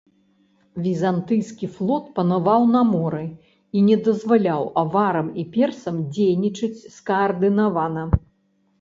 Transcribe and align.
Візантыйскі 0.85 1.69
флот 1.75 2.07
панаваў 2.15 2.65
на 2.77 2.81
моры 2.93 3.21
і 3.77 3.85
не 3.91 3.97
дазваляў 4.09 4.67
аварам 4.85 5.33
і 5.45 5.49
персам 5.55 6.05
дзейнічаць 6.13 6.75
скаардынавана. 6.99 8.13